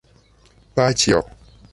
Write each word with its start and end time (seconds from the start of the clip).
paĉjo 0.79 1.21